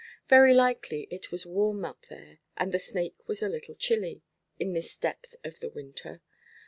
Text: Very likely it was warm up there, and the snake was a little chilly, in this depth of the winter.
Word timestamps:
Very 0.29 0.55
likely 0.55 1.03
it 1.11 1.31
was 1.31 1.45
warm 1.45 1.85
up 1.85 2.07
there, 2.09 2.39
and 2.57 2.71
the 2.71 2.79
snake 2.79 3.27
was 3.27 3.43
a 3.43 3.47
little 3.49 3.75
chilly, 3.75 4.23
in 4.57 4.73
this 4.73 4.97
depth 4.97 5.35
of 5.43 5.59
the 5.59 5.69
winter. 5.69 6.23